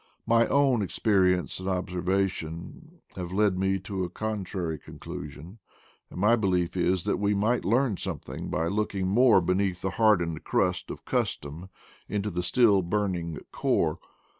My 0.25 0.47
own 0.47 0.81
experience 0.81 1.59
and 1.59 1.69
observation 1.69 3.01
have 3.15 3.31
led 3.31 3.59
me 3.59 3.77
to 3.81 4.03
a 4.03 4.09
contrary 4.09 4.79
conclusion, 4.79 5.59
and 6.09 6.19
my 6.19 6.35
belief 6.35 6.75
is 6.75 7.03
that 7.03 7.17
we 7.17 7.35
might 7.35 7.65
learn 7.65 7.97
something 7.97 8.49
by 8.49 8.65
looking 8.65 9.07
more 9.07 9.41
beneath 9.41 9.83
the 9.83 9.91
hardened 10.01 10.43
crust 10.43 10.89
of 10.89 11.05
custom 11.05 11.69
into 12.09 12.31
the 12.31 12.41
still 12.41 12.81
burning 12.81 13.37
core. 13.51 13.99